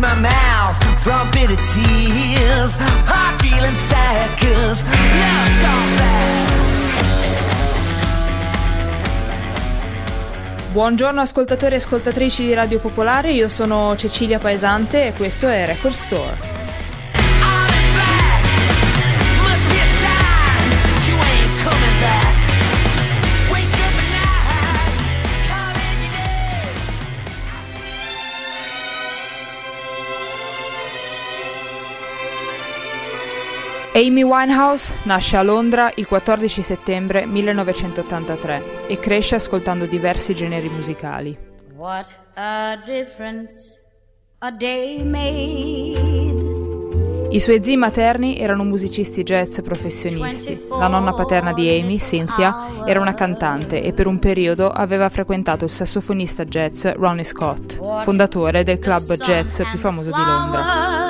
to 0.00 0.06
my 0.06 0.14
mouth 0.14 0.76
from 1.02 1.30
bitter 1.30 1.56
tears. 1.56 2.76
I'm 3.06 3.38
feeling 3.38 3.74
sad 3.74 4.38
cause 4.38 4.82
love's 4.82 5.58
gone 5.60 5.96
bad. 5.96 6.46
Buongiorno 10.72 11.20
ascoltatori 11.20 11.74
e 11.74 11.78
ascoltatrici 11.78 12.46
di 12.46 12.54
Radio 12.54 12.78
Popolare, 12.78 13.32
io 13.32 13.48
sono 13.48 13.96
Cecilia 13.96 14.38
Paesante 14.38 15.08
e 15.08 15.12
questo 15.12 15.48
è 15.48 15.66
Record 15.66 15.94
Store. 15.94 16.57
Amy 33.98 34.22
Winehouse 34.22 34.94
nasce 35.06 35.36
a 35.36 35.42
Londra 35.42 35.90
il 35.96 36.06
14 36.06 36.62
settembre 36.62 37.26
1983 37.26 38.86
e 38.86 38.96
cresce 39.00 39.34
ascoltando 39.34 39.86
diversi 39.86 40.36
generi 40.36 40.68
musicali. 40.68 41.36
What 41.74 42.16
a 42.34 42.76
difference 42.86 43.80
a 44.38 44.52
day 44.52 45.02
made. 45.02 46.36
I 47.30 47.40
suoi 47.40 47.60
zii 47.60 47.76
materni 47.76 48.38
erano 48.38 48.62
musicisti 48.62 49.24
jazz 49.24 49.58
professionisti. 49.62 50.66
La 50.68 50.86
nonna 50.86 51.12
paterna 51.12 51.52
di 51.52 51.68
Amy, 51.68 51.98
Cynthia, 51.98 52.84
era 52.86 53.00
una 53.00 53.14
cantante 53.14 53.82
e 53.82 53.92
per 53.92 54.06
un 54.06 54.20
periodo 54.20 54.70
aveva 54.70 55.08
frequentato 55.08 55.64
il 55.64 55.70
sassofonista 55.70 56.44
jazz 56.44 56.86
Ronnie 56.86 57.24
Scott, 57.24 57.80
fondatore 58.04 58.62
del 58.62 58.78
club 58.78 59.16
jazz 59.16 59.60
più 59.68 59.78
famoso 59.78 60.12
di 60.12 60.22
Londra. 60.24 61.07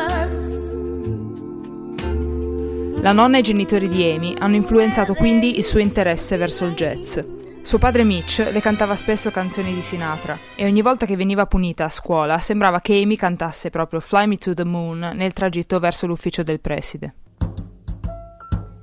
La 3.01 3.13
nonna 3.13 3.37
e 3.37 3.41
i 3.41 3.43
genitori 3.45 3.87
di 3.87 4.03
Amy 4.11 4.35
hanno 4.37 4.57
influenzato 4.57 5.15
quindi 5.15 5.57
il 5.57 5.63
suo 5.63 5.79
interesse 5.79 6.37
verso 6.37 6.65
il 6.65 6.75
jazz. 6.75 7.19
Suo 7.63 7.79
padre 7.79 8.03
Mitch 8.03 8.49
le 8.51 8.61
cantava 8.61 8.97
spesso 8.97 9.31
canzoni 9.31 9.73
di 9.73 9.83
Sinatra 9.83 10.37
e 10.57 10.67
ogni 10.67 10.83
volta 10.83 11.07
che 11.07 11.15
veniva 11.15 11.47
punita 11.47 11.85
a 11.85 11.91
scuola 11.91 12.39
sembrava 12.39 12.81
che 12.81 13.01
Amy 13.01 13.15
cantasse 13.15 13.71
proprio 13.71 14.01
Fly 14.01 14.27
Me 14.27 14.37
to 14.37 14.53
the 14.53 14.65
Moon 14.65 15.13
nel 15.15 15.33
tragitto 15.33 15.79
verso 15.79 16.09
l'ufficio 16.09 16.43
del 16.43 16.59
preside. 16.61 17.15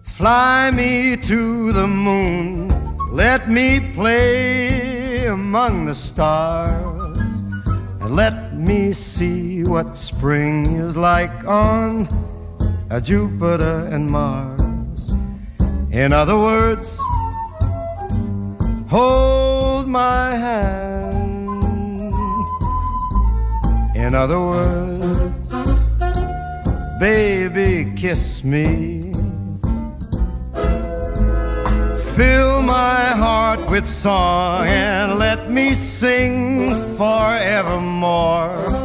Fly 0.04 0.72
me 0.72 1.20
to 1.20 1.74
the 1.74 1.86
moon, 1.86 2.68
let 3.12 3.48
me 3.48 3.82
play 3.94 5.26
among 5.28 5.88
the 5.88 5.94
stars, 5.94 7.44
and 8.00 8.16
let 8.16 8.54
me 8.54 8.94
see 8.94 9.62
what 9.64 9.98
spring 9.98 10.88
is 10.88 10.96
like 10.96 11.46
on 11.46 12.08
a 12.90 13.02
Jupiter 13.02 13.88
and 13.92 14.10
Mars. 14.10 15.14
In 15.92 16.14
other 16.14 16.38
words, 16.38 17.00
hold 18.88 19.88
my 19.88 20.36
hand. 20.36 21.64
In 23.96 24.14
other 24.14 24.40
words, 24.40 25.50
baby, 27.00 27.92
kiss 27.96 28.44
me. 28.44 29.12
Fill 32.16 32.62
my 32.62 33.04
heart 33.18 33.70
with 33.70 33.88
song 33.88 34.68
and 34.68 35.18
let 35.18 35.50
me 35.50 35.74
sing 35.74 36.76
forevermore. 36.96 38.85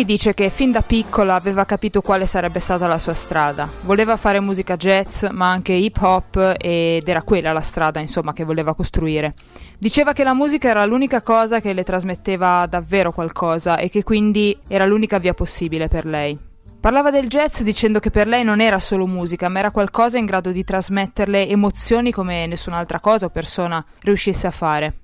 Amy 0.00 0.08
dice 0.08 0.32
che 0.32 0.48
fin 0.48 0.70
da 0.70 0.80
piccola 0.80 1.34
aveva 1.34 1.66
capito 1.66 2.00
quale 2.00 2.24
sarebbe 2.24 2.58
stata 2.58 2.86
la 2.86 2.96
sua 2.96 3.12
strada. 3.12 3.68
Voleva 3.82 4.16
fare 4.16 4.40
musica 4.40 4.76
jazz, 4.76 5.26
ma 5.30 5.50
anche 5.50 5.74
hip 5.74 5.98
hop 6.00 6.54
ed 6.58 7.06
era 7.06 7.22
quella 7.22 7.52
la 7.52 7.60
strada, 7.60 8.00
insomma, 8.00 8.32
che 8.32 8.44
voleva 8.44 8.74
costruire. 8.74 9.34
Diceva 9.78 10.14
che 10.14 10.24
la 10.24 10.32
musica 10.32 10.70
era 10.70 10.86
l'unica 10.86 11.20
cosa 11.20 11.60
che 11.60 11.74
le 11.74 11.84
trasmetteva 11.84 12.64
davvero 12.66 13.12
qualcosa 13.12 13.76
e 13.76 13.90
che 13.90 14.02
quindi 14.02 14.58
era 14.68 14.86
l'unica 14.86 15.18
via 15.18 15.34
possibile 15.34 15.88
per 15.88 16.06
lei. 16.06 16.38
Parlava 16.80 17.10
del 17.10 17.26
jazz 17.26 17.60
dicendo 17.60 17.98
che 17.98 18.08
per 18.10 18.26
lei 18.26 18.42
non 18.42 18.62
era 18.62 18.78
solo 18.78 19.06
musica, 19.06 19.50
ma 19.50 19.58
era 19.58 19.70
qualcosa 19.70 20.16
in 20.16 20.24
grado 20.24 20.50
di 20.50 20.64
trasmetterle 20.64 21.46
emozioni 21.46 22.10
come 22.10 22.46
nessun'altra 22.46 23.00
cosa 23.00 23.26
o 23.26 23.28
persona 23.28 23.84
riuscisse 24.00 24.46
a 24.46 24.50
fare. 24.50 24.94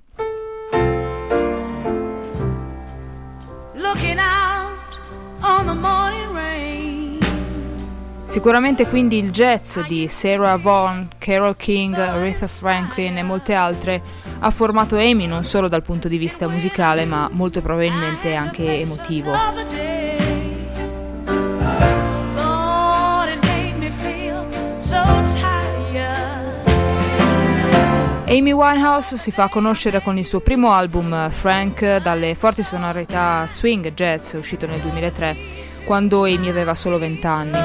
Sicuramente 8.25 8.87
quindi 8.87 9.17
il 9.17 9.31
jazz 9.31 9.79
di 9.87 10.07
Sarah 10.07 10.57
Vaughan, 10.57 11.09
Carole 11.17 11.55
King, 11.55 11.97
Aretha 11.97 12.47
Franklin 12.47 13.17
e 13.17 13.23
molte 13.23 13.53
altre 13.53 14.01
ha 14.39 14.51
formato 14.51 14.95
Amy 14.95 15.25
non 15.25 15.43
solo 15.43 15.67
dal 15.67 15.81
punto 15.81 16.07
di 16.07 16.17
vista 16.17 16.47
musicale 16.47 17.05
ma 17.05 17.29
molto 17.31 17.61
probabilmente 17.61 18.35
anche 18.35 18.81
emotivo. 18.81 19.33
So 24.79 25.03
tired. 25.23 25.56
Amy 28.29 28.51
Winehouse 28.51 29.15
si 29.15 29.31
fa 29.31 29.47
conoscere 29.47 30.01
con 30.01 30.17
il 30.17 30.25
suo 30.25 30.41
primo 30.41 30.73
album 30.73 31.29
Frank 31.29 32.01
dalle 32.01 32.35
forti 32.35 32.61
sonorità 32.61 33.47
swing 33.47 33.85
e 33.85 33.93
jazz 33.93 34.33
uscito 34.33 34.67
nel 34.67 34.81
2003 34.81 35.37
quando 35.85 36.25
Amy 36.25 36.49
aveva 36.49 36.75
solo 36.75 36.97
20 36.97 37.25
anni. 37.25 37.57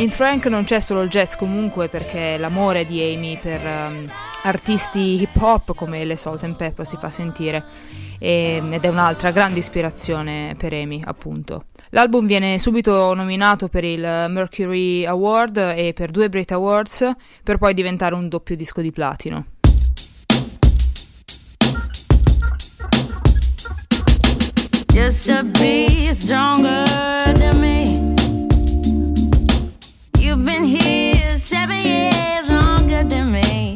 In 0.00 0.10
Frank 0.10 0.44
non 0.48 0.64
c'è 0.64 0.80
solo 0.80 1.00
il 1.00 1.08
jazz 1.08 1.34
comunque 1.34 1.88
perché 1.88 2.36
l'amore 2.36 2.84
di 2.84 3.00
Amy 3.00 3.38
per 3.38 3.66
ehm, 3.66 4.10
artisti 4.42 5.18
hip 5.18 5.40
hop 5.40 5.74
come 5.74 6.04
le 6.04 6.16
Salt 6.16 6.44
and 6.44 6.56
Pepper 6.56 6.86
si 6.86 6.98
fa 6.98 7.10
sentire 7.10 7.64
e- 8.18 8.62
ed 8.70 8.84
è 8.84 8.88
un'altra 8.88 9.30
grande 9.30 9.58
ispirazione 9.58 10.54
per 10.58 10.72
Amy 10.72 11.00
appunto. 11.04 11.64
L'album 11.90 12.26
viene 12.26 12.58
subito 12.58 13.14
nominato 13.14 13.68
per 13.68 13.84
il 13.84 14.00
Mercury 14.00 15.04
Award 15.04 15.56
e 15.76 15.92
per 15.94 16.10
due 16.10 16.28
Brit 16.28 16.52
Awards 16.52 17.10
per 17.42 17.58
poi 17.58 17.74
diventare 17.74 18.14
un 18.14 18.28
doppio 18.28 18.56
disco 18.56 18.80
di 18.80 18.90
platino. 18.90 19.46
Just 24.96 25.26
to 25.28 25.44
be 25.60 26.12
stronger 26.14 26.84
than 27.34 27.60
me. 27.60 28.14
You've 30.18 30.42
been 30.42 30.64
here 30.64 31.38
seven 31.38 31.78
years 31.78 32.48
longer 32.48 33.04
than 33.04 33.30
me. 33.30 33.75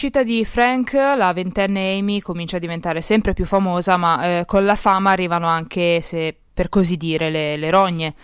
L'uscita 0.00 0.22
di 0.22 0.44
Frank, 0.44 0.92
la 0.92 1.32
ventenne 1.32 1.98
Amy 1.98 2.20
comincia 2.20 2.58
a 2.58 2.60
diventare 2.60 3.00
sempre 3.00 3.32
più 3.32 3.44
famosa, 3.44 3.96
ma 3.96 4.22
eh, 4.22 4.44
con 4.44 4.64
la 4.64 4.76
fama 4.76 5.10
arrivano 5.10 5.48
anche, 5.48 6.00
se 6.02 6.36
per 6.54 6.68
così 6.68 6.96
dire, 6.96 7.30
le, 7.30 7.56
le 7.56 7.70
rogne. 7.70 8.14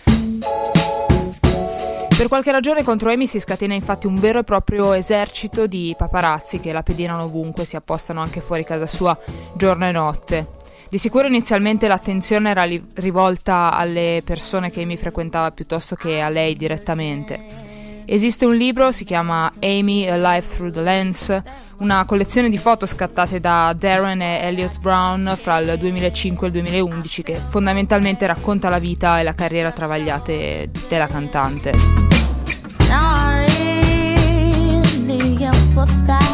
Per 2.17 2.29
qualche 2.29 2.53
ragione 2.53 2.85
contro 2.85 3.11
Amy 3.11 3.27
si 3.27 3.41
scatena 3.41 3.75
infatti 3.75 4.07
un 4.07 4.21
vero 4.21 4.39
e 4.39 4.45
proprio 4.45 4.93
esercito 4.93 5.67
di 5.67 5.93
paparazzi 5.99 6.61
che 6.61 6.71
la 6.71 6.85
pedinano 6.85 7.25
ovunque, 7.25 7.65
si 7.65 7.75
appostano 7.75 8.21
anche 8.21 8.41
fuori 8.41 8.65
casa 8.65 8.87
sua 8.87 9.19
giorno 9.57 9.89
e 9.89 9.91
notte. 9.91 10.47
Di 10.89 10.99
sicuro 10.99 11.27
inizialmente 11.27 11.89
l'attenzione 11.89 12.51
era 12.51 12.69
rivolta 12.95 13.73
alle 13.73 14.23
persone 14.25 14.71
che 14.71 14.83
Amy 14.83 14.95
frequentava 14.95 15.51
piuttosto 15.51 15.97
che 15.97 16.21
a 16.21 16.29
lei 16.29 16.55
direttamente. 16.55 17.64
Esiste 18.07 18.45
un 18.45 18.57
libro, 18.57 18.93
si 18.93 19.05
chiama 19.05 19.51
Amy 19.61 20.07
A 20.07 20.17
Life 20.17 20.57
Through 20.57 20.73
the 20.73 20.83
Lens, 20.83 21.43
una 21.79 22.05
collezione 22.05 22.49
di 22.49 22.59
foto 22.59 22.87
scattate 22.87 23.41
da 23.41 23.75
Darren 23.77 24.21
e 24.21 24.41
Elliot 24.43 24.79
Brown 24.81 25.35
fra 25.37 25.59
il 25.59 25.77
2005 25.79 26.47
e 26.47 26.51
il 26.51 26.57
2011 26.63 27.23
che 27.23 27.41
fondamentalmente 27.49 28.27
racconta 28.27 28.69
la 28.69 28.79
vita 28.79 29.21
e 29.21 29.23
la 29.23 29.35
carriera 29.35 29.73
travagliate 29.73 30.71
della 30.89 31.07
cantante. 31.07 31.73
Empathize. 35.45 36.34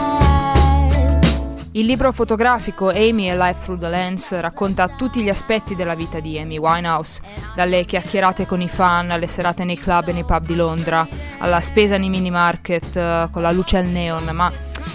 Il 1.72 1.86
libro 1.86 2.10
fotografico 2.10 2.88
Amy 2.88 3.28
A 3.28 3.46
Life 3.46 3.60
Through 3.62 3.78
the 3.78 3.88
Lens 3.88 4.36
racconta 4.40 4.88
tutti 4.88 5.22
gli 5.22 5.28
aspetti 5.28 5.76
della 5.76 5.94
vita 5.94 6.18
di 6.18 6.36
Amy 6.36 6.58
Winehouse, 6.58 7.22
dalle 7.54 7.84
chiacchierate 7.84 8.44
con 8.44 8.60
i 8.60 8.68
fan, 8.68 9.12
alle 9.12 9.28
serate 9.28 9.62
nei 9.62 9.78
club 9.78 10.08
e 10.08 10.12
nei 10.12 10.24
pub 10.24 10.44
di 10.44 10.56
Londra, 10.56 11.06
alla 11.38 11.60
spesa 11.60 11.96
nei 11.96 12.08
mini 12.08 12.28
market 12.28 12.96
eh, 12.96 13.28
con 13.30 13.42
la 13.42 13.52
luce 13.52 13.76
al 13.76 13.86
neon, 13.86 14.28
ma 14.32 14.50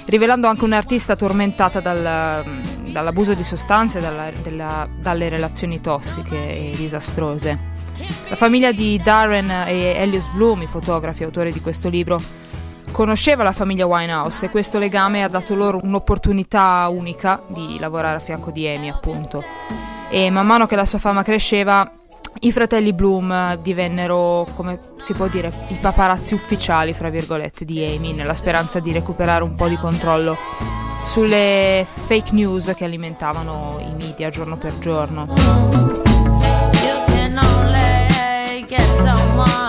rivelando 0.08 0.48
anche 0.48 0.66
un'artista 0.66 1.16
tormentata 1.16 1.80
dal- 1.80 2.44
dall'abuso 2.92 3.34
di 3.34 3.44
sostanze 3.44 4.00
e 4.00 4.02
dalla- 4.02 4.32
della- 4.44 4.90
dalle 5.00 5.30
relazioni 5.30 5.80
tossiche 5.80 6.36
e 6.36 6.74
disastrose. 6.76 7.58
La 8.28 8.36
famiglia 8.36 8.74
di 8.74 9.00
Darren 9.02 9.50
e 9.50 9.94
Elias 9.96 10.28
Bloom, 10.28 10.64
i 10.64 10.68
fotografi 10.68 11.24
autori 11.24 11.54
di 11.54 11.62
questo 11.62 11.88
libro, 11.88 12.44
conosceva 12.96 13.44
la 13.44 13.52
famiglia 13.52 13.86
Winehouse 13.86 14.46
e 14.46 14.50
questo 14.50 14.80
legame 14.80 15.22
ha 15.22 15.28
dato 15.28 15.54
loro 15.54 15.82
un'opportunità 15.84 16.88
unica 16.90 17.42
di 17.48 17.78
lavorare 17.78 18.16
a 18.16 18.20
fianco 18.22 18.52
di 18.52 18.66
Amy, 18.70 18.88
appunto. 18.88 19.44
E 20.08 20.30
man 20.30 20.46
mano 20.46 20.66
che 20.66 20.78
la 20.78 20.86
sua 20.86 20.98
fama 20.98 21.22
cresceva, 21.22 21.92
i 22.40 22.54
fratelli 22.54 22.94
Bloom 22.94 23.58
divennero, 23.58 24.48
come 24.56 24.80
si 24.96 25.14
può 25.14 25.28
dire, 25.28 25.52
i 25.68 25.76
paparazzi 25.76 26.36
ufficiali, 26.36 26.94
fra 26.94 27.10
virgolette, 27.10 27.66
di 27.66 27.84
Amy, 27.84 28.14
nella 28.14 28.34
speranza 28.34 28.80
di 28.80 28.94
recuperare 28.94 29.44
un 29.44 29.56
po' 29.56 29.68
di 29.68 29.76
controllo 29.76 30.38
sulle 31.04 31.86
fake 31.86 32.32
news 32.32 32.72
che 32.78 32.86
alimentavano 32.86 33.78
i 33.82 33.94
media 33.94 34.30
giorno 34.30 34.56
per 34.56 34.78
giorno. 34.80 35.26
You 36.82 37.04
can 37.08 37.38
only 37.38 38.66
get 38.66 38.90
so 39.02 39.65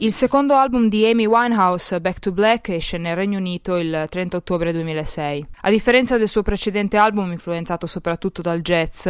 Il 0.00 0.12
secondo 0.12 0.54
album 0.54 0.88
di 0.88 1.04
Amy 1.04 1.26
Winehouse, 1.26 2.00
Back 2.00 2.20
to 2.20 2.32
Black, 2.32 2.68
esce 2.68 2.98
nel 2.98 3.16
Regno 3.16 3.38
Unito 3.38 3.76
il 3.76 4.06
30 4.08 4.36
ottobre 4.36 4.72
2006. 4.72 5.46
A 5.62 5.70
differenza 5.70 6.16
del 6.16 6.28
suo 6.28 6.42
precedente 6.42 6.96
album, 6.96 7.32
influenzato 7.32 7.86
soprattutto 7.86 8.40
dal 8.40 8.60
jazz, 8.60 9.08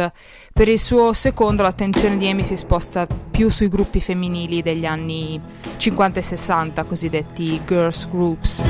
per 0.51 0.67
il 0.67 0.79
suo 0.79 1.13
secondo 1.13 1.61
l'attenzione 1.61 2.17
di 2.17 2.27
Amy 2.27 2.43
si 2.43 2.55
sposta 2.55 3.07
più 3.07 3.49
sui 3.49 3.67
gruppi 3.67 4.01
femminili 4.01 4.61
degli 4.63 4.85
anni 4.85 5.39
50 5.77 6.19
e 6.19 6.23
60, 6.23 6.83
cosiddetti 6.85 7.61
girls 7.65 8.09
groups. 8.09 8.63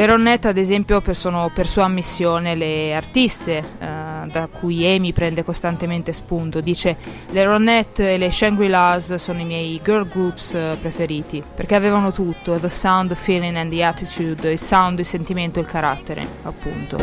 Le 0.00 0.06
Ronette, 0.06 0.48
ad 0.48 0.56
esempio, 0.56 1.02
per- 1.02 1.14
sono 1.14 1.50
per 1.54 1.66
sua 1.66 1.84
ammissione 1.84 2.54
le 2.54 2.94
artiste 2.94 3.62
eh, 3.78 4.09
da 4.30 4.46
cui 4.46 4.86
Amy 4.86 5.12
prende 5.12 5.44
costantemente 5.44 6.12
spunto. 6.12 6.60
Dice: 6.60 6.96
Le 7.30 7.44
Ronette 7.44 8.14
e 8.14 8.18
le 8.18 8.30
Shangri-Las 8.30 9.14
sono 9.14 9.40
i 9.40 9.44
miei 9.44 9.80
girl 9.82 10.08
groups 10.08 10.54
eh, 10.54 10.76
preferiti 10.80 11.42
perché 11.54 11.74
avevano 11.74 12.12
tutto: 12.12 12.58
the 12.58 12.70
sound, 12.70 13.08
the 13.08 13.14
feeling 13.14 13.56
and 13.56 13.70
the 13.70 13.84
attitude, 13.84 14.50
il 14.50 14.58
sound, 14.58 14.98
il 14.98 15.06
sentimento 15.06 15.60
il 15.60 15.66
carattere, 15.66 16.26
appunto. 16.42 16.98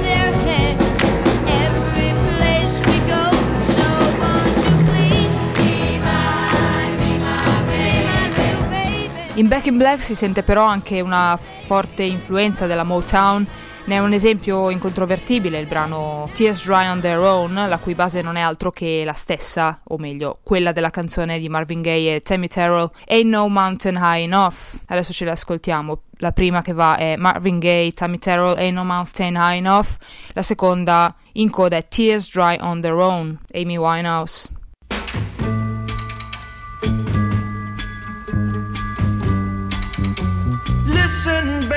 In 9.34 9.48
Back 9.48 9.68
in 9.68 9.78
Black 9.78 10.02
si 10.02 10.16
sente 10.16 10.42
però 10.42 10.66
anche 10.66 11.00
una 11.00 11.38
forte 11.38 12.02
influenza 12.02 12.66
della 12.66 12.84
Motown. 12.84 13.46
Ne 13.88 13.96
è 13.96 14.00
un 14.00 14.12
esempio 14.12 14.70
incontrovertibile 14.70 15.60
il 15.60 15.66
brano 15.66 16.30
Tears 16.34 16.66
Dry 16.66 16.90
on 16.90 17.00
Their 17.00 17.20
Own, 17.20 17.54
la 17.54 17.78
cui 17.78 17.96
base 17.96 18.22
non 18.22 18.36
è 18.36 18.42
altro 18.42 18.70
che 18.70 19.04
la 19.06 19.14
stessa, 19.14 19.78
o 19.86 19.98
meglio, 19.98 20.40
quella 20.44 20.74
della 20.74 20.90
canzone 20.90 21.40
di 21.40 21.48
Marvin 21.48 21.82
Gaye 21.82 22.16
e 22.16 22.22
Tammy 22.22 22.48
Terrell, 22.48 22.92
Ain't 23.08 23.30
No 23.30 23.48
Mountain 23.48 23.96
High 23.96 24.24
Enough. 24.24 24.82
Adesso 24.88 25.14
ce 25.14 25.24
le 25.24 25.32
ascoltiamo. 25.32 26.02
La 26.18 26.34
prima 26.34 26.62
che 26.62 26.74
va 26.74 26.98
è 26.98 27.16
Marvin 27.16 27.60
Gaye, 27.60 27.94
Tammy 27.94 28.18
Terrell, 28.18 28.58
Ain't 28.58 28.74
No 28.74 28.84
Mountain 28.84 29.36
High 29.36 29.60
Enough. 29.60 29.96
La 30.34 30.42
seconda 30.42 31.16
in 31.34 31.50
coda 31.50 31.78
è 31.78 31.88
Tears 31.88 32.30
Dry 32.30 32.58
on 32.60 32.82
Their 32.82 32.96
Own, 32.96 33.40
Amy 33.54 33.78
Winehouse. 33.78 34.50
Listen, 40.88 41.66
baby, 41.70 41.77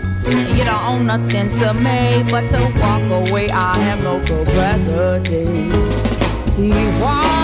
You 0.25 0.63
don't 0.63 0.83
own 0.85 1.05
nothing 1.07 1.53
to 1.57 1.73
me 1.73 2.23
but 2.29 2.49
to 2.51 2.71
walk 2.79 3.27
away. 3.27 3.49
I 3.49 3.77
have 3.79 4.03
no 4.03 4.19
capacity. 4.19 5.71
He 6.55 6.69
walks 7.01 7.40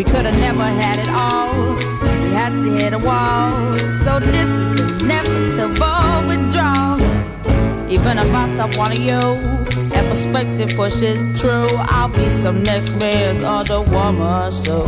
We 0.00 0.04
could 0.04 0.24
have 0.24 0.40
never 0.40 0.64
had 0.64 0.98
it 0.98 1.10
all. 1.10 1.74
We 2.24 2.30
had 2.30 2.52
to 2.52 2.70
hit 2.74 2.94
a 2.94 2.98
wall. 2.98 3.74
So 4.02 4.18
this 4.18 4.48
is 4.48 5.02
inevitable 5.02 6.26
withdrawal. 6.26 6.98
Even 7.86 8.16
if 8.16 8.32
I 8.32 8.48
stop 8.54 8.74
wanting 8.78 9.02
you, 9.02 9.20
that 9.90 10.06
perspective 10.08 10.74
pushes 10.74 11.18
true. 11.38 11.68
I'll 11.92 12.08
be 12.08 12.30
some 12.30 12.62
next 12.62 12.98
man's 12.98 13.42
other 13.42 13.82
woman, 13.82 14.50
so 14.50 14.86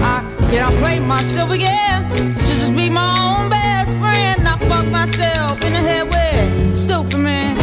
I 0.00 0.24
cannot 0.48 0.72
play 0.80 1.00
myself 1.00 1.50
again. 1.50 2.08
Should 2.38 2.60
just 2.60 2.74
be 2.74 2.88
my 2.88 3.12
own 3.26 3.50
best 3.50 3.90
friend. 3.98 4.48
I 4.48 4.56
fuck 4.70 4.86
myself 4.86 5.62
in 5.66 5.74
the 5.74 5.80
head 5.80 6.08
with 6.08 6.78
stupid 6.78 7.18
man. 7.18 7.56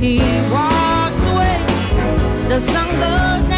He 0.00 0.18
walks 0.50 1.24
away, 1.28 1.62
the 2.48 2.58
sun 2.58 2.88
goes 2.98 3.48
down. 3.48 3.57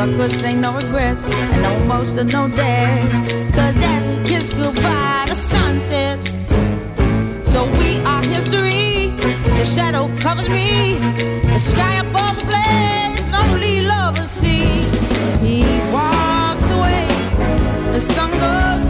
Could 0.00 0.32
say 0.32 0.54
no 0.54 0.72
regrets 0.76 1.26
and 1.26 1.62
no 1.62 1.76
emotional 1.82 2.48
day. 2.48 3.06
Cause 3.52 3.74
as 3.76 4.02
we 4.08 4.24
kiss 4.24 4.48
goodbye, 4.48 5.26
the 5.28 5.34
sun 5.34 5.78
sets. 5.78 6.24
So 7.44 7.66
we 7.78 7.98
are 8.06 8.22
history. 8.24 9.10
The 9.58 9.64
shadow 9.66 10.08
covers 10.16 10.48
me. 10.48 10.94
The 11.52 11.58
sky 11.58 11.96
above 11.96 12.38
the 12.38 12.46
blaze, 12.46 13.86
lovers 13.86 14.30
see. 14.30 14.64
He 15.44 15.64
walks 15.92 16.64
away. 16.72 17.06
The 17.92 18.00
sun 18.00 18.30
goes 18.30 18.89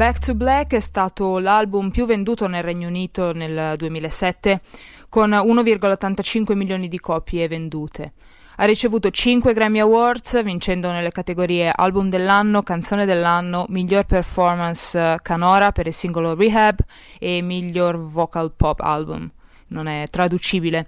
Back 0.00 0.18
to 0.24 0.34
Black 0.34 0.72
è 0.72 0.80
stato 0.80 1.38
l'album 1.38 1.90
più 1.90 2.06
venduto 2.06 2.46
nel 2.48 2.62
Regno 2.62 2.88
Unito 2.88 3.32
nel 3.32 3.76
2007, 3.76 4.62
con 5.10 5.30
1,85 5.30 6.56
milioni 6.56 6.88
di 6.88 6.98
copie 6.98 7.46
vendute. 7.46 8.12
Ha 8.60 8.66
ricevuto 8.66 9.08
5 9.08 9.54
Grammy 9.54 9.78
Awards, 9.78 10.42
vincendo 10.44 10.92
nelle 10.92 11.12
categorie 11.12 11.72
Album 11.74 12.10
dell'anno, 12.10 12.62
Canzone 12.62 13.06
dell'anno, 13.06 13.64
Miglior 13.70 14.04
Performance 14.04 15.00
eh, 15.00 15.16
Canora 15.22 15.72
per 15.72 15.86
il 15.86 15.94
singolo 15.94 16.34
Rehab 16.34 16.76
e 17.18 17.40
Miglior 17.40 17.96
Vocal 17.98 18.52
Pop 18.54 18.80
Album. 18.80 19.30
Non 19.70 19.86
è 19.86 20.06
traducibile. 20.10 20.86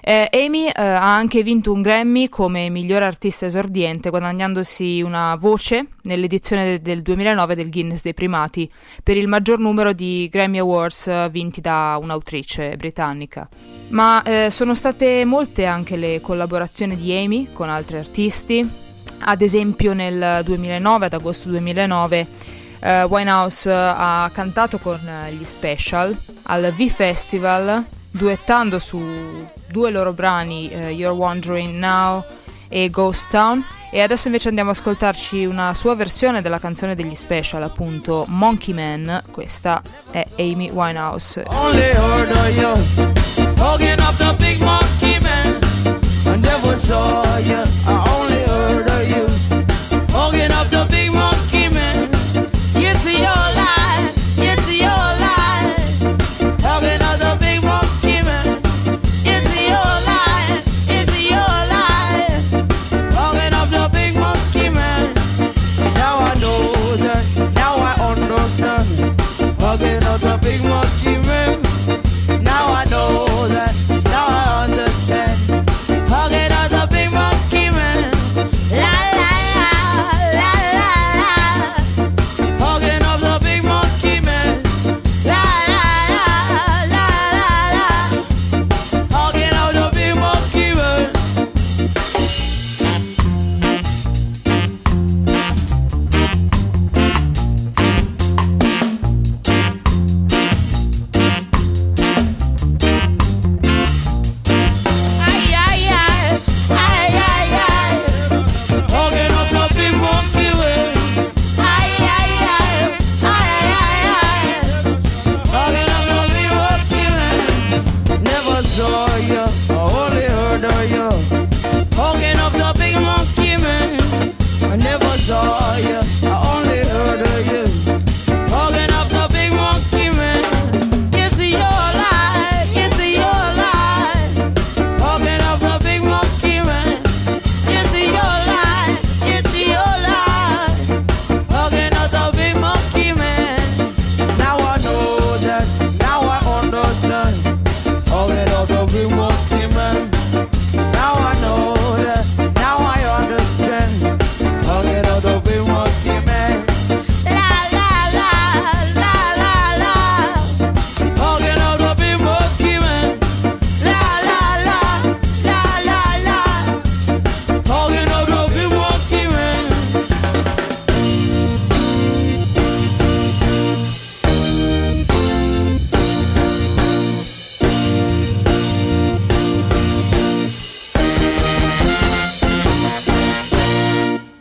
Eh, 0.00 0.28
Amy 0.32 0.68
eh, 0.68 0.72
ha 0.82 1.14
anche 1.14 1.42
vinto 1.42 1.72
un 1.72 1.82
Grammy 1.82 2.28
come 2.28 2.68
miglior 2.68 3.02
artista 3.02 3.46
esordiente, 3.46 4.10
guadagnandosi 4.10 5.02
una 5.02 5.34
voce 5.36 5.88
nell'edizione 6.02 6.64
de- 6.64 6.80
del 6.80 7.02
2009 7.02 7.54
del 7.54 7.70
Guinness 7.70 8.02
dei 8.02 8.14
primati 8.14 8.70
per 9.02 9.16
il 9.16 9.28
maggior 9.28 9.58
numero 9.58 9.92
di 9.92 10.28
Grammy 10.30 10.58
Awards 10.58 11.08
eh, 11.08 11.28
vinti 11.30 11.60
da 11.60 11.98
un'autrice 12.00 12.76
britannica. 12.76 13.48
Ma 13.88 14.22
eh, 14.22 14.50
sono 14.50 14.74
state 14.74 15.24
molte 15.24 15.64
anche 15.64 15.96
le 15.96 16.20
collaborazioni 16.20 16.96
di 16.96 17.14
Amy 17.16 17.48
con 17.52 17.68
altri 17.68 17.96
artisti. 17.96 18.66
Ad 19.20 19.40
esempio 19.42 19.94
nel 19.94 20.42
2009, 20.44 21.06
ad 21.06 21.12
agosto 21.12 21.48
2009, 21.48 22.26
eh, 22.80 23.02
Winehouse 23.02 23.70
ha 23.72 24.30
cantato 24.32 24.78
con 24.78 24.98
eh, 25.06 25.32
gli 25.32 25.44
Special 25.44 26.16
al 26.44 26.72
V-Festival, 26.74 27.84
duettando 28.18 28.78
su 28.78 29.00
due 29.68 29.90
loro 29.90 30.12
brani, 30.12 30.68
eh, 30.68 30.90
You're 30.90 31.16
Wondering 31.16 31.74
Now 31.74 32.24
e 32.68 32.90
Ghost 32.90 33.30
Town. 33.30 33.64
E 33.90 34.02
adesso 34.02 34.26
invece 34.26 34.48
andiamo 34.48 34.70
ad 34.70 34.76
ascoltarci 34.76 35.46
una 35.46 35.72
sua 35.72 35.94
versione 35.94 36.42
della 36.42 36.58
canzone 36.58 36.94
degli 36.94 37.14
Special, 37.14 37.62
appunto 37.62 38.24
Monkey 38.28 38.74
Man. 38.74 39.22
Questa 39.30 39.80
è 40.10 40.26
Amy 40.36 40.68
Winehouse. 40.70 41.44
Only 41.46 41.92
heard 41.94 42.30
of 42.30 42.56
you 42.56 43.56
hugging 43.56 43.98
up 44.00 44.14
the 44.16 44.34
big 44.38 44.60
monkey 44.60 45.18
man. 45.20 45.58
I 46.26 46.36
never 46.36 46.76
saw 46.76 47.38
you. 47.38 47.57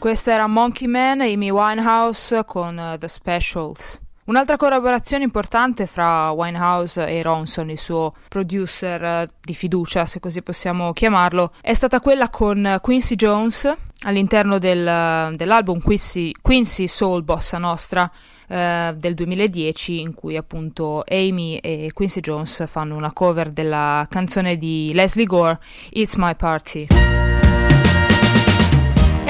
Questa 0.07 0.31
era 0.31 0.47
Monkey 0.47 0.87
Man 0.87 1.19
e 1.19 1.33
Amy 1.33 1.49
Winehouse 1.49 2.45
con 2.45 2.77
uh, 2.77 2.97
The 2.97 3.09
Specials. 3.09 3.99
Un'altra 4.27 4.55
collaborazione 4.55 5.25
importante 5.25 5.85
fra 5.85 6.31
Winehouse 6.31 7.05
e 7.05 7.21
Ronson, 7.21 7.69
il 7.69 7.77
suo 7.77 8.13
producer 8.29 9.01
uh, 9.01 9.33
di 9.41 9.53
fiducia, 9.53 10.05
se 10.05 10.21
così 10.21 10.41
possiamo 10.41 10.93
chiamarlo, 10.93 11.51
è 11.59 11.73
stata 11.73 11.99
quella 11.99 12.29
con 12.29 12.63
uh, 12.63 12.79
Quincy 12.79 13.15
Jones 13.15 13.75
all'interno 14.03 14.59
del, 14.59 15.35
dell'album 15.35 15.81
Quincy, 15.81 16.31
Quincy 16.41 16.87
Soul 16.87 17.23
Bossa 17.23 17.57
Nostra 17.57 18.09
eh, 18.47 18.93
del 18.95 19.13
2010 19.13 19.99
in 19.99 20.13
cui 20.13 20.37
appunto 20.37 21.03
Amy 21.05 21.57
e 21.57 21.91
Quincy 21.93 22.21
Jones 22.21 22.63
fanno 22.65 22.95
una 22.95 23.11
cover 23.11 23.49
della 23.49 24.05
canzone 24.07 24.55
di 24.55 24.91
Leslie 24.93 25.25
Gore 25.25 25.59
It's 25.89 26.15
My 26.15 26.33
Party. 26.33 26.87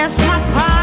It's 0.08 0.18
my 0.20 0.40
party. 0.54 0.77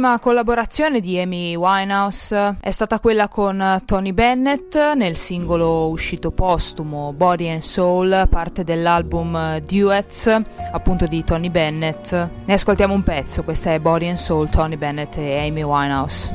L'ultima 0.00 0.18
collaborazione 0.18 1.00
di 1.00 1.20
Amy 1.20 1.54
Winehouse 1.54 2.56
è 2.58 2.70
stata 2.70 3.00
quella 3.00 3.28
con 3.28 3.82
Tony 3.84 4.12
Bennett 4.12 4.74
nel 4.94 5.18
singolo 5.18 5.90
uscito 5.90 6.30
postumo 6.30 7.12
Body 7.12 7.50
and 7.50 7.60
Soul, 7.60 8.26
parte 8.30 8.64
dell'album 8.64 9.58
Duets, 9.58 10.34
appunto 10.72 11.04
di 11.06 11.22
Tony 11.22 11.50
Bennett. 11.50 12.12
Ne 12.12 12.52
ascoltiamo 12.54 12.94
un 12.94 13.02
pezzo, 13.02 13.44
questa 13.44 13.74
è 13.74 13.78
Body 13.78 14.08
and 14.08 14.16
Soul, 14.16 14.48
Tony 14.48 14.76
Bennett 14.76 15.18
e 15.18 15.38
Amy 15.38 15.62
Winehouse. 15.62 16.32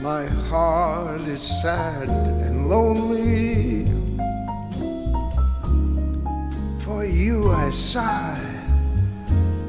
My 0.00 0.24
heart 0.48 1.26
is 1.26 1.42
sad 1.60 2.08
and 2.08 2.68
lonely. 2.68 3.84
For 6.84 7.04
you 7.04 7.52
I 7.52 7.72
sigh, 7.72 8.38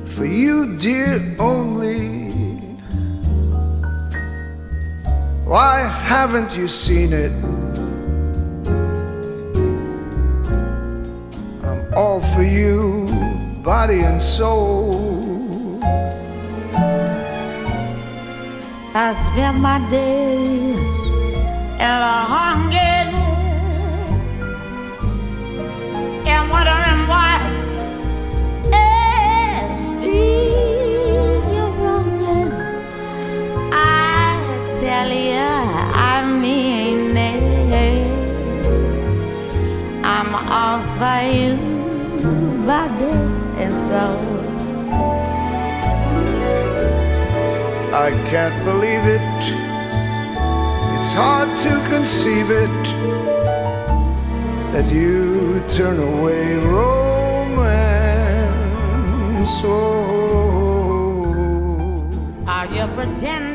for 0.05 0.25
you, 0.25 0.77
dear, 0.77 1.33
only. 1.39 2.22
Why 5.53 5.81
haven't 5.81 6.57
you 6.57 6.67
seen 6.67 7.13
it? 7.13 7.31
I'm 11.63 11.93
all 11.93 12.21
for 12.33 12.41
you, 12.41 13.05
body 13.61 13.99
and 13.99 14.19
soul. 14.19 15.79
I 18.95 19.13
spend 19.13 19.61
my 19.61 19.77
days 19.91 20.75
in 21.85 21.97
a 22.15 22.23
hunger 22.33 22.82
For 40.73 41.21
you, 41.21 41.53
body 42.65 43.13
and 43.62 43.71
soul. 43.71 44.17
I 47.93 48.09
can't 48.31 48.57
believe 48.65 49.05
it. 49.05 49.21
It's 50.97 51.13
hard 51.13 51.49
to 51.59 51.73
conceive 51.91 52.49
it 52.49 52.86
that 54.73 54.91
you 54.91 55.62
turn 55.67 55.99
away 55.99 56.55
romance. 56.55 57.93
Oh. 59.63 60.33
Are 62.47 62.65
you 62.65 62.88
pretending? 62.95 63.52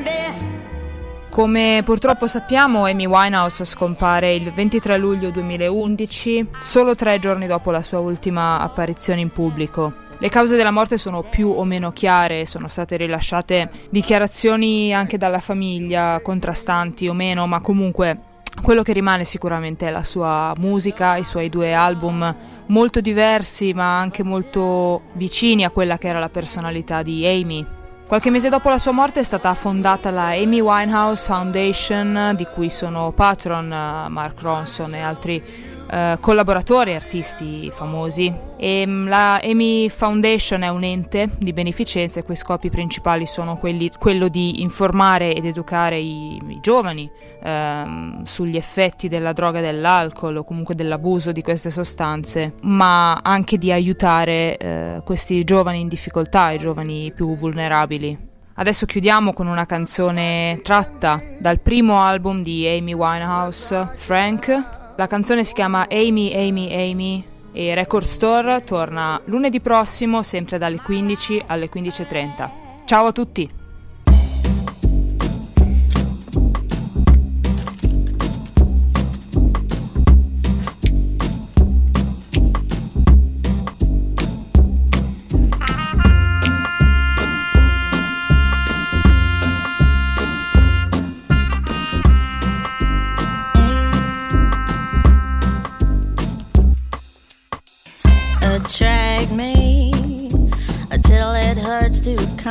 Come 1.39 1.83
purtroppo 1.85 2.27
sappiamo, 2.27 2.87
Amy 2.87 3.07
Winehouse 3.07 3.65
scompare 3.65 4.35
il 4.35 4.51
23 4.51 4.99
luglio 4.99 5.31
2011, 5.31 6.49
solo 6.61 6.97
tre 6.97 7.21
giorni 7.21 7.47
dopo 7.47 7.71
la 7.71 7.81
sua 7.81 8.01
ultima 8.01 8.59
apparizione 8.59 9.21
in 9.21 9.31
pubblico. 9.31 9.95
Le 10.19 10.29
cause 10.31 10.57
della 10.57 10.73
morte 10.73 10.97
sono 10.97 11.23
più 11.23 11.49
o 11.49 11.63
meno 11.63 11.93
chiare, 11.93 12.45
sono 12.45 12.67
state 12.67 12.97
rilasciate 12.97 13.71
dichiarazioni 13.89 14.93
anche 14.93 15.17
dalla 15.17 15.39
famiglia, 15.39 16.19
contrastanti 16.25 17.07
o 17.07 17.13
meno, 17.13 17.47
ma 17.47 17.61
comunque 17.61 18.19
quello 18.61 18.83
che 18.83 18.93
rimane 18.93 19.23
sicuramente 19.23 19.87
è 19.87 19.93
la 19.93 20.03
sua 20.03 20.53
musica, 20.59 21.19
i 21.19 21.23
suoi 21.23 21.49
due 21.49 21.73
album 21.73 22.35
molto 22.67 23.01
diversi 23.01 23.73
ma 23.73 24.01
anche 24.01 24.25
molto 24.25 25.03
vicini 25.13 25.65
a 25.65 25.71
quella 25.71 25.99
che 25.99 26.09
era 26.09 26.19
la 26.19 26.31
personalità 26.31 27.03
di 27.03 27.25
Amy. 27.25 27.78
Qualche 28.09 28.31
mese 28.31 28.49
dopo 28.49 28.71
la 28.71 28.79
sua 28.79 28.93
morte 28.93 29.21
è 29.21 29.23
stata 29.23 29.53
fondata 29.53 30.11
la 30.11 30.29
Amy 30.29 30.61
Winehouse 30.61 31.27
Foundation, 31.27 32.33
di 32.35 32.47
cui 32.47 32.71
sono 32.71 33.13
patron 33.13 33.71
eh, 33.71 34.09
Mark 34.09 34.41
Ronson 34.41 34.95
e 34.95 35.03
altri 35.03 35.68
eh, 35.91 36.19
collaboratori 36.21 36.95
artisti 36.95 37.71
famosi. 37.71 38.33
E, 38.57 38.85
mm, 38.87 39.09
la 39.09 39.41
Amy 39.43 39.89
Foundation 39.89 40.63
è 40.63 40.69
un 40.69 40.85
ente 40.85 41.31
di 41.39 41.53
beneficenza 41.53 42.21
i 42.21 42.23
cui 42.23 42.37
scopi 42.37 42.71
principali 42.71 43.27
sono 43.27 43.57
quelli, 43.57 43.91
quello 43.99 44.29
di 44.29 44.61
informare 44.63 45.35
ed 45.35 45.47
educare 45.47 45.99
i, 45.99 46.37
i 46.37 46.59
giovani 46.61 47.11
ehm, 47.43 48.25
sugli 48.25 48.57
effetti 48.57 49.09
della 49.09 49.33
droga 49.33 49.59
e 49.59 49.63
dell'alcol 49.63 50.37
o 50.37 50.45
comunque 50.45 50.75
dell'abuso 50.75 51.33
di 51.33 51.43
queste 51.43 51.71
sostanze, 51.71 52.55
ma 52.63 53.15
anche 53.23 53.59
di 53.59 53.73
aiutare 53.73 54.57
eh, 54.57 55.03
questi 55.05 55.43
giovani 55.45 55.81
in 55.81 55.89
difficoltà, 55.89 56.51
i 56.51 56.59
giovani 56.59 57.13
più 57.15 57.37
vulnerabili. 57.37 58.27
Adesso 58.55 58.87
chiudiamo 58.87 59.33
con 59.33 59.47
una 59.47 59.67
canzone 59.67 60.59
tratta 60.65 61.23
dal 61.39 61.61
primo 61.61 62.01
album 62.01 62.43
di 62.43 62.67
Amy 62.67 62.93
Winehouse, 62.93 63.93
Frank, 63.95 64.78
la 64.99 65.07
canzone 65.07 65.45
si 65.45 65.55
chiama 65.55 65.87
Amy, 65.89 66.35
Amy, 66.35 66.73
Amy 66.75 67.25
e 67.53 67.73
Record 67.73 68.05
Store 68.05 68.65
torna 68.65 69.21
lunedì 69.27 69.61
prossimo, 69.61 70.25
sempre 70.25 70.59
dalle 70.59 70.81
15 70.81 71.45
alle 71.47 71.71
15.30. 71.73 72.51
Ciao 72.85 73.07
a 73.07 73.13
tutti! 73.13 73.58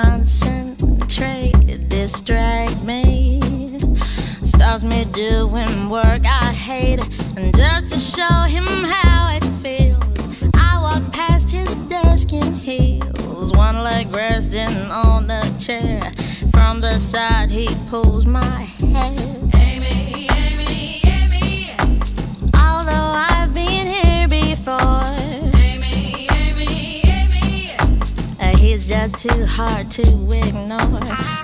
Concentrate, 0.03 1.89
distract 1.89 2.83
me, 2.83 3.39
stops 4.43 4.83
me 4.83 5.05
doing 5.05 5.89
work 5.89 6.23
I 6.23 6.53
hate, 6.53 6.99
and 7.35 7.55
just 7.55 7.93
to 7.93 7.99
show 7.99 8.41
him 8.43 8.65
how 8.65 9.35
it 9.35 9.43
feels, 9.63 10.53
I 10.53 10.79
walk 10.81 11.11
past 11.11 11.49
his 11.49 11.73
desk 11.89 12.31
in 12.31 12.53
heels, 12.53 13.51
one 13.53 13.81
leg 13.83 14.13
resting 14.13 14.77
on 14.91 15.27
the 15.27 15.41
chair. 15.57 16.13
From 16.51 16.79
the 16.79 16.99
side, 16.99 17.49
he 17.49 17.67
pulls 17.89 18.27
my 18.27 18.67
hair. 18.93 19.26
that's 28.97 29.21
too 29.21 29.45
hard 29.45 29.91
to 29.91 30.01
ignore. 30.01 31.36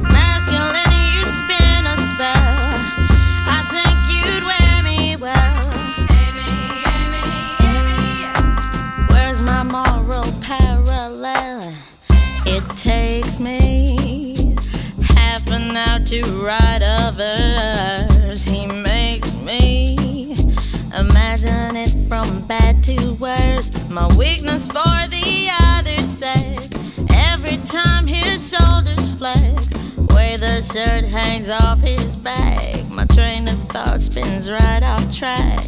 Way 30.24 30.38
the 30.38 30.62
shirt 30.62 31.04
hangs 31.04 31.50
off 31.50 31.80
his 31.82 32.16
back. 32.18 32.90
My 32.90 33.06
train 33.06 33.48
of 33.50 33.60
thought 33.74 34.02
spins 34.02 34.50
right 34.50 34.84
off 34.84 35.06
track. 35.20 35.66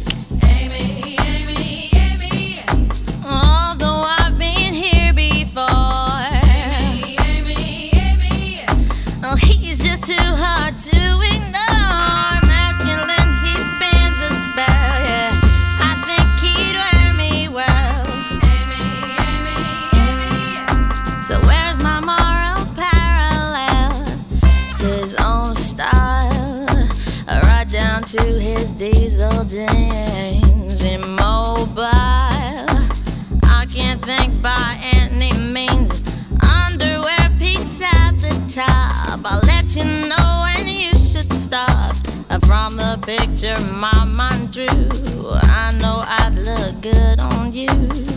Amy, 0.56 1.16
Amy, 1.20 1.90
Amy. 1.94 2.62
Although 3.24 4.02
I've 4.18 4.38
been 4.38 4.72
here 4.72 5.12
before. 5.12 6.16
Amy, 6.54 7.16
Amy, 7.32 7.90
Amy. 8.08 8.64
Oh, 9.26 9.36
he's 9.36 9.82
just 9.88 10.04
too 10.04 10.28
hard 10.42 10.74
to 10.88 11.00
ignore. 11.34 12.30
Masculine, 12.50 13.32
he 13.44 13.54
spins 13.72 14.20
a 14.22 14.36
to 28.16 28.38
his 28.38 28.68
diesel 28.70 29.44
jeans, 29.44 30.82
immobile. 30.82 31.76
I 33.44 33.66
can't 33.72 34.00
think 34.02 34.40
by 34.42 34.78
any 34.80 35.32
means. 35.38 36.02
Underwear 36.42 37.30
peaks 37.38 37.80
at 37.82 38.12
the 38.12 38.34
top. 38.48 39.20
I'll 39.24 39.40
let 39.42 39.76
you 39.76 39.84
know 39.84 40.44
when 40.44 40.66
you 40.66 40.94
should 40.94 41.32
stop. 41.32 41.96
From 42.44 42.76
the 42.76 42.98
picture 43.04 43.58
my 43.72 44.04
mind 44.04 44.52
drew, 44.52 45.30
I 45.32 45.76
know 45.80 46.04
I'd 46.06 46.34
look 46.34 46.80
good 46.80 47.20
on 47.20 47.52
you. 47.52 48.15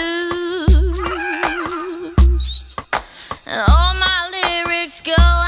And 3.45 3.61
all 3.67 3.93
my 3.95 4.29
lyrics 4.31 5.01
go 5.01 5.40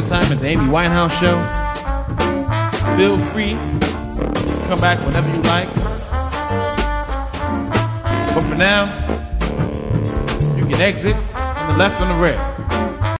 your 0.00 0.08
time 0.08 0.32
at 0.32 0.38
the 0.40 0.46
Amy 0.46 0.62
Winehouse 0.62 1.10
Show. 1.20 1.36
Feel 2.96 3.18
free 3.18 3.50
to 3.50 4.66
come 4.66 4.80
back 4.80 4.98
whenever 5.04 5.28
you 5.28 5.42
like. 5.42 5.68
But 8.34 8.42
for 8.42 8.54
now, 8.54 8.86
you 10.56 10.64
can 10.64 10.80
exit 10.80 11.16
on 11.34 11.72
the 11.72 11.78
left 11.78 12.00
and 12.00 12.10
the 12.10 12.14
right. 12.14 12.49